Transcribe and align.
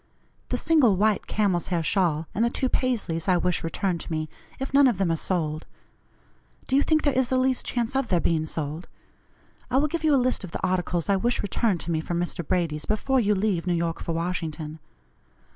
The 0.49 0.57
single 0.57 0.95
white 0.95 1.27
camel's 1.27 1.67
hair 1.67 1.83
shawl 1.83 2.25
and 2.33 2.43
the 2.43 2.49
two 2.49 2.69
Paisleys 2.69 3.27
I 3.27 3.37
wish 3.37 3.63
returned 3.63 3.99
to 3.99 4.11
me, 4.11 4.29
if 4.59 4.73
none 4.73 4.87
of 4.87 4.97
them 4.97 5.11
are 5.11 5.15
sold. 5.15 5.67
Do 6.67 6.75
you 6.75 6.81
think 6.81 7.03
there 7.03 7.13
is 7.13 7.29
the 7.29 7.37
least 7.37 7.63
chance 7.67 7.95
of 7.95 8.07
their 8.07 8.19
being 8.19 8.47
sold? 8.47 8.87
I 9.69 9.77
will 9.77 9.87
give 9.87 10.03
you 10.03 10.15
a 10.15 10.15
list 10.17 10.43
of 10.43 10.49
the 10.49 10.65
articles 10.65 11.07
I 11.07 11.17
wish 11.17 11.43
returned 11.43 11.81
to 11.81 11.91
me 11.91 12.01
from 12.01 12.19
Mr. 12.19 12.43
Brady's 12.43 12.85
before 12.85 13.19
you 13.19 13.35
leave 13.35 13.67
New 13.67 13.75
York 13.75 13.99
for 14.01 14.13
Washington. 14.13 14.79